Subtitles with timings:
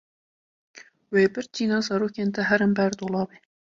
[1.13, 3.37] Wê birçîna zarokên te herin ber dolabê.